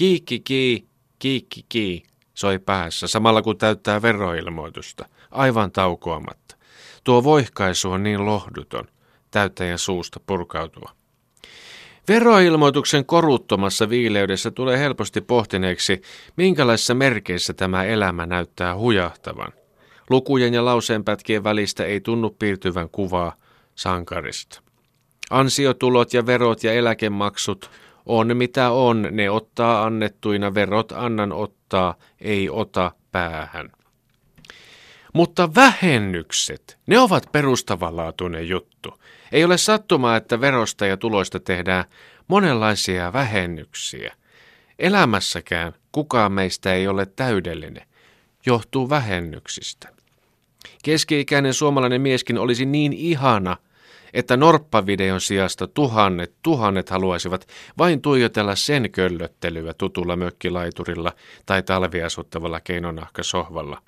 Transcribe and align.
Kiikki 0.00 0.40
kii, 0.40 0.86
kiikki 1.18 1.64
kii, 1.68 2.02
soi 2.34 2.58
päässä, 2.58 3.06
samalla 3.06 3.42
kun 3.42 3.58
täyttää 3.58 4.02
veroilmoitusta, 4.02 5.08
aivan 5.30 5.72
taukoamatta. 5.72 6.56
Tuo 7.04 7.24
voihkaisu 7.24 7.90
on 7.90 8.02
niin 8.02 8.26
lohduton, 8.26 8.84
täyttäjän 9.30 9.78
suusta 9.78 10.20
purkautua. 10.26 10.90
Veroilmoituksen 12.08 13.06
koruttomassa 13.06 13.88
viileydessä 13.88 14.50
tulee 14.50 14.78
helposti 14.78 15.20
pohtineeksi, 15.20 16.02
minkälaisissa 16.36 16.94
merkeissä 16.94 17.52
tämä 17.52 17.84
elämä 17.84 18.26
näyttää 18.26 18.76
hujahtavan. 18.76 19.52
Lukujen 20.10 20.54
ja 20.54 20.64
lauseenpätkien 20.64 21.44
välistä 21.44 21.84
ei 21.84 22.00
tunnu 22.00 22.30
piirtyvän 22.30 22.88
kuvaa 22.88 23.34
sankarista. 23.74 24.62
Ansiotulot 25.30 26.14
ja 26.14 26.26
verot 26.26 26.64
ja 26.64 26.72
eläkemaksut 26.72 27.70
on 28.18 28.36
mitä 28.36 28.70
on, 28.70 29.08
ne 29.10 29.30
ottaa 29.30 29.84
annettuina, 29.84 30.54
verot 30.54 30.92
annan 30.92 31.32
ottaa, 31.32 31.94
ei 32.20 32.50
ota 32.50 32.92
päähän. 33.12 33.70
Mutta 35.14 35.54
vähennykset, 35.54 36.78
ne 36.86 36.98
ovat 36.98 37.32
perustavanlaatuinen 37.32 38.48
juttu. 38.48 39.00
Ei 39.32 39.44
ole 39.44 39.58
sattumaa, 39.58 40.16
että 40.16 40.40
verosta 40.40 40.86
ja 40.86 40.96
tuloista 40.96 41.40
tehdään 41.40 41.84
monenlaisia 42.28 43.12
vähennyksiä. 43.12 44.14
Elämässäkään 44.78 45.72
kukaan 45.92 46.32
meistä 46.32 46.74
ei 46.74 46.88
ole 46.88 47.06
täydellinen. 47.06 47.86
Johtuu 48.46 48.90
vähennyksistä. 48.90 49.88
Keski-ikäinen 50.84 51.54
suomalainen 51.54 52.00
mieskin 52.00 52.38
olisi 52.38 52.66
niin 52.66 52.92
ihana, 52.92 53.56
että 54.12 54.36
norppavideon 54.36 55.20
sijasta 55.20 55.66
tuhannet, 55.66 56.34
tuhannet 56.42 56.90
haluaisivat 56.90 57.46
vain 57.78 58.02
tuijotella 58.02 58.56
sen 58.56 58.90
köllöttelyä 58.90 59.74
tutulla 59.74 60.16
mökkilaiturilla 60.16 61.12
tai 61.46 61.62
talviasuttavalla 61.62 62.60
keinonahkasohvalla. 62.60 63.82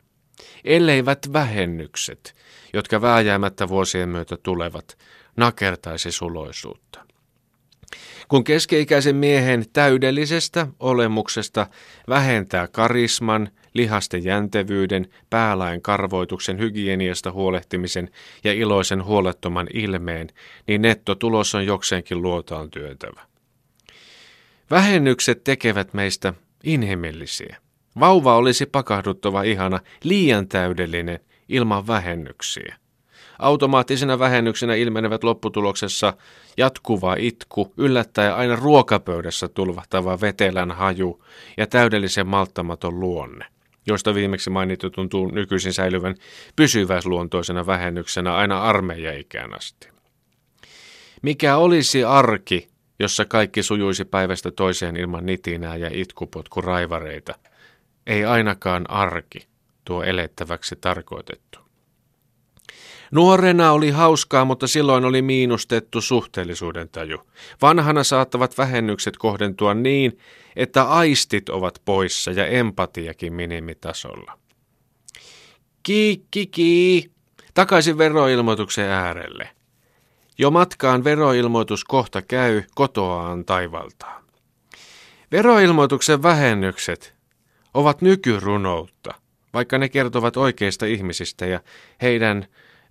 Elleivät 0.64 1.32
vähennykset, 1.32 2.34
jotka 2.72 3.02
vääjäämättä 3.02 3.68
vuosien 3.68 4.08
myötä 4.08 4.36
tulevat, 4.36 4.98
nakertaisi 5.36 6.12
suloisuutta. 6.12 7.00
Kun 8.28 8.44
keskeikäisen 8.44 9.16
miehen 9.16 9.64
täydellisestä 9.72 10.66
olemuksesta 10.80 11.66
vähentää 12.08 12.68
karisman, 12.68 13.48
lihasten 13.74 14.24
jäntevyyden, 14.24 15.08
päälain 15.30 15.82
karvoituksen, 15.82 16.58
hygieniasta 16.58 17.32
huolehtimisen 17.32 18.10
ja 18.44 18.52
iloisen 18.52 19.04
huolettoman 19.04 19.66
ilmeen, 19.74 20.28
niin 20.66 20.82
nettotulos 20.82 21.54
on 21.54 21.66
jokseenkin 21.66 22.22
luotaan 22.22 22.70
työntävä. 22.70 23.20
Vähennykset 24.70 25.44
tekevät 25.44 25.94
meistä 25.94 26.34
inhimillisiä. 26.64 27.56
Vauva 28.00 28.36
olisi 28.36 28.66
pakahduttava 28.66 29.42
ihana, 29.42 29.80
liian 30.04 30.48
täydellinen, 30.48 31.20
ilman 31.48 31.86
vähennyksiä. 31.86 32.76
Automaattisena 33.38 34.18
vähennyksenä 34.18 34.74
ilmenevät 34.74 35.24
lopputuloksessa 35.24 36.14
jatkuva 36.56 37.16
itku, 37.18 37.72
yllättäen 37.76 38.34
aina 38.34 38.56
ruokapöydässä 38.56 39.48
tulvahtava 39.48 40.20
vetelän 40.20 40.70
haju 40.70 41.24
ja 41.56 41.66
täydellisen 41.66 42.26
malttamaton 42.26 43.00
luonne, 43.00 43.46
josta 43.86 44.14
viimeksi 44.14 44.50
mainittu 44.50 44.90
tuntuu 44.90 45.30
nykyisin 45.30 45.72
säilyvän 45.72 46.14
pysyväisluontoisena 46.56 47.66
vähennyksenä 47.66 48.34
aina 48.34 48.62
armeijaikään 48.62 49.54
asti. 49.54 49.88
Mikä 51.22 51.56
olisi 51.56 52.04
arki, 52.04 52.68
jossa 52.98 53.24
kaikki 53.24 53.62
sujuisi 53.62 54.04
päivästä 54.04 54.50
toiseen 54.50 54.96
ilman 54.96 55.26
nitinää 55.26 55.76
ja 55.76 55.90
itkupotkuraivareita? 55.92 57.34
Ei 58.06 58.24
ainakaan 58.24 58.90
arki, 58.90 59.46
tuo 59.84 60.02
elettäväksi 60.02 60.76
tarkoitettu. 60.76 61.58
Nuorena 63.12 63.72
oli 63.72 63.90
hauskaa, 63.90 64.44
mutta 64.44 64.66
silloin 64.66 65.04
oli 65.04 65.22
miinustettu 65.22 66.00
suhteellisuuden 66.00 66.88
taju. 66.88 67.18
Vanhana 67.62 68.04
saattavat 68.04 68.58
vähennykset 68.58 69.16
kohdentua 69.16 69.74
niin, 69.74 70.18
että 70.56 70.84
aistit 70.84 71.48
ovat 71.48 71.82
poissa 71.84 72.30
ja 72.30 72.46
empatiakin 72.46 73.32
minimitasolla. 73.32 74.38
Kiikki 75.82 76.46
kii, 76.46 77.10
takaisin 77.54 77.98
veroilmoituksen 77.98 78.88
äärelle. 78.88 79.48
Jo 80.38 80.50
matkaan 80.50 81.04
veroilmoitus 81.04 81.84
kohta 81.84 82.22
käy 82.22 82.62
kotoaan 82.74 83.44
taivaltaa. 83.44 84.22
Veroilmoituksen 85.32 86.22
vähennykset 86.22 87.14
ovat 87.74 88.02
nykyrunoutta, 88.02 89.14
vaikka 89.54 89.78
ne 89.78 89.88
kertovat 89.88 90.36
oikeista 90.36 90.86
ihmisistä 90.86 91.46
ja 91.46 91.60
heidän 92.02 92.46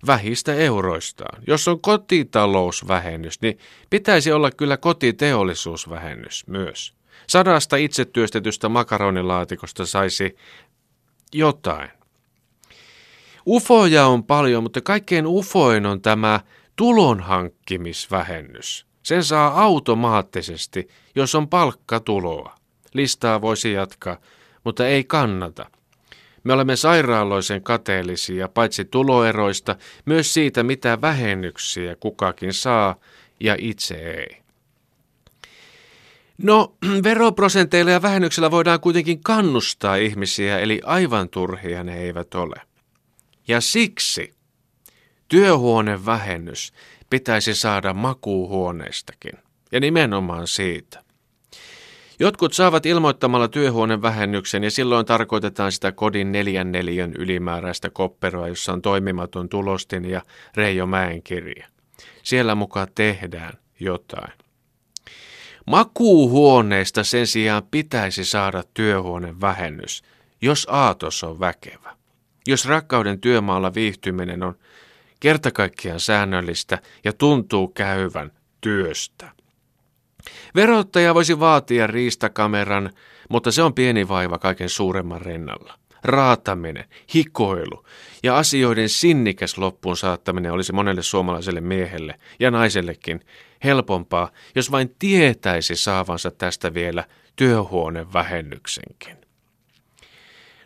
vähistä 0.06 0.54
euroistaan. 0.54 1.42
Jos 1.46 1.68
on 1.68 1.80
kotitalousvähennys, 1.80 3.40
niin 3.40 3.58
pitäisi 3.90 4.32
olla 4.32 4.50
kyllä 4.50 4.76
kotiteollisuusvähennys 4.76 6.46
myös. 6.46 6.94
Sadasta 7.28 7.76
itsetyöstetystä 7.76 8.68
makaronilaatikosta 8.68 9.86
saisi 9.86 10.36
jotain. 11.34 11.90
Ufoja 13.46 14.06
on 14.06 14.24
paljon, 14.24 14.62
mutta 14.62 14.80
kaikkein 14.80 15.26
ufoin 15.26 15.86
on 15.86 16.02
tämä 16.02 16.40
tulonhankkimisvähennys. 16.76 18.86
Sen 19.02 19.24
saa 19.24 19.62
automaattisesti, 19.62 20.88
jos 21.14 21.34
on 21.34 21.48
palkkatuloa. 21.48 22.54
Listaa 22.94 23.40
voisi 23.40 23.72
jatkaa, 23.72 24.16
mutta 24.64 24.86
ei 24.86 25.04
kannata. 25.04 25.70
Me 26.44 26.52
olemme 26.52 26.76
sairaaloisen 26.76 27.62
kateellisia 27.62 28.48
paitsi 28.48 28.84
tuloeroista, 28.84 29.76
myös 30.04 30.34
siitä, 30.34 30.62
mitä 30.62 31.00
vähennyksiä 31.00 31.96
kukakin 31.96 32.52
saa 32.52 32.96
ja 33.40 33.56
itse 33.58 33.94
ei. 33.94 34.42
No, 36.38 36.76
veroprosenteilla 37.04 37.90
ja 37.90 38.02
vähennyksellä 38.02 38.50
voidaan 38.50 38.80
kuitenkin 38.80 39.22
kannustaa 39.22 39.96
ihmisiä, 39.96 40.58
eli 40.58 40.80
aivan 40.84 41.28
turhia 41.28 41.84
ne 41.84 41.98
eivät 41.98 42.34
ole. 42.34 42.56
Ja 43.48 43.60
siksi 43.60 44.34
työhuonevähennys 45.28 46.72
pitäisi 47.10 47.54
saada 47.54 47.94
makuuhuoneestakin, 47.94 49.32
ja 49.72 49.80
nimenomaan 49.80 50.46
siitä. 50.46 51.02
Jotkut 52.18 52.52
saavat 52.52 52.86
ilmoittamalla 52.86 53.48
työhuoneen 53.48 54.02
vähennyksen 54.02 54.64
ja 54.64 54.70
silloin 54.70 55.06
tarkoitetaan 55.06 55.72
sitä 55.72 55.92
kodin 55.92 56.32
neljän 56.32 56.72
neliön 56.72 57.12
ylimääräistä 57.18 57.90
kopperoa, 57.90 58.48
jossa 58.48 58.72
on 58.72 58.82
toimimaton 58.82 59.48
tulostin 59.48 60.04
ja 60.04 60.22
Reijo 60.56 60.86
Mäen 60.86 61.22
kirja. 61.22 61.66
Siellä 62.22 62.54
mukaan 62.54 62.88
tehdään 62.94 63.52
jotain. 63.80 64.32
Makuuhuoneesta 65.66 67.04
sen 67.04 67.26
sijaan 67.26 67.62
pitäisi 67.70 68.24
saada 68.24 68.62
työhuoneen 68.74 69.40
vähennys, 69.40 70.02
jos 70.42 70.66
aatos 70.70 71.24
on 71.24 71.40
väkevä. 71.40 71.96
Jos 72.46 72.66
rakkauden 72.66 73.20
työmaalla 73.20 73.74
viihtyminen 73.74 74.42
on 74.42 74.54
kertakaikkiaan 75.20 76.00
säännöllistä 76.00 76.78
ja 77.04 77.12
tuntuu 77.12 77.68
käyvän 77.68 78.32
työstä. 78.60 79.30
Verottaja 80.54 81.14
voisi 81.14 81.40
vaatia 81.40 81.86
riistakameran, 81.86 82.90
mutta 83.28 83.52
se 83.52 83.62
on 83.62 83.74
pieni 83.74 84.08
vaiva 84.08 84.38
kaiken 84.38 84.68
suuremman 84.68 85.20
rinnalla. 85.20 85.78
Raataminen, 86.04 86.84
hikoilu 87.14 87.84
ja 88.22 88.38
asioiden 88.38 88.88
sinnikäs 88.88 89.58
loppuun 89.58 89.96
saattaminen 89.96 90.52
olisi 90.52 90.72
monelle 90.72 91.02
suomalaiselle 91.02 91.60
miehelle 91.60 92.14
ja 92.40 92.50
naisellekin 92.50 93.20
helpompaa, 93.64 94.30
jos 94.54 94.70
vain 94.70 94.94
tietäisi 94.98 95.76
saavansa 95.76 96.30
tästä 96.30 96.74
vielä 96.74 97.04
työhuonevähennyksenkin. 97.36 99.16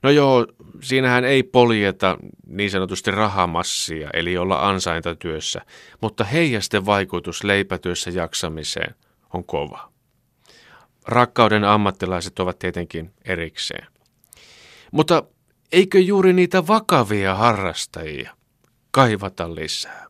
No 0.03 0.11
joo, 0.11 0.47
siinähän 0.83 1.25
ei 1.25 1.43
poljeta 1.43 2.17
niin 2.47 2.71
sanotusti 2.71 3.11
rahamassia, 3.11 4.11
eli 4.13 4.37
olla 4.37 4.69
ansaintatyössä, 4.69 5.61
mutta 6.01 6.25
heijasten 6.25 6.87
vaikutus 6.87 7.45
leipätyössä 7.45 8.11
jaksamiseen– 8.11 8.95
on 9.35 9.45
kova. 9.45 9.93
Rakkauden 11.07 11.65
ammattilaiset 11.65 12.39
ovat 12.39 12.59
tietenkin 12.59 13.15
erikseen. 13.25 13.87
Mutta 14.93 15.23
eikö 15.73 16.01
juuri 16.01 16.33
niitä 16.33 16.67
vakavia 16.67 17.35
harrastajia 17.35 18.37
kaivata 18.91 19.55
lisää? 19.55 20.06